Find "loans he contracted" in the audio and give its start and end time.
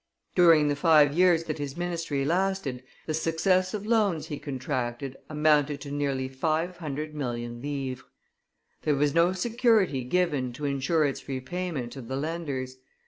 3.85-5.15